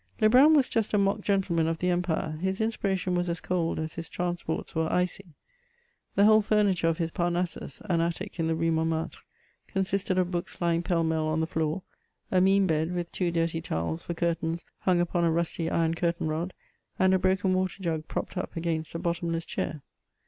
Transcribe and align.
Lebrun 0.19 0.55
was 0.55 0.67
just 0.67 0.95
a 0.95 0.97
mock 0.97 1.21
gentleman 1.21 1.67
of 1.67 1.77
the 1.77 1.91
empire; 1.91 2.31
his 2.41 2.59
inspiration 2.59 3.13
was 3.13 3.29
as 3.29 3.39
cold 3.39 3.77
as 3.77 3.93
his 3.93 4.09
transports 4.09 4.73
were 4.73 4.91
icy. 4.91 5.35
The 6.15 6.25
whole 6.25 6.41
furniture 6.41 6.87
of 6.87 6.97
his 6.97 7.11
Parnassus— 7.11 7.83
an 7.87 8.01
attic 8.01 8.39
in 8.39 8.47
the 8.47 8.55
Rue 8.55 8.71
Mont 8.71 8.89
martre, 8.89 9.19
consisted 9.67 10.17
of 10.17 10.31
books 10.31 10.59
lying 10.59 10.81
pell 10.81 11.03
mell 11.03 11.27
on 11.27 11.39
the 11.39 11.45
floor, 11.45 11.83
a 12.31 12.41
mean 12.41 12.65
bed, 12.65 12.91
with 12.91 13.11
two 13.11 13.29
dirty 13.29 13.61
towels 13.61 14.01
for 14.01 14.15
curtains 14.15 14.65
hung 14.79 14.99
upon 14.99 15.23
a 15.23 15.29
rusty 15.31 15.69
iron 15.69 15.93
curtain 15.93 16.27
rod, 16.27 16.55
and 16.97 17.13
a 17.13 17.19
broken 17.19 17.53
water 17.53 17.83
jug 17.83 18.07
propped 18.07 18.35
up 18.37 18.55
{gainst 18.55 18.95
a 18.95 18.97
bottomless 18.97 19.45
chair. 19.45 19.83